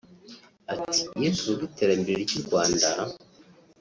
[0.73, 2.87] Ati ”Iyo tuvuga iterambere ry’u Rwanda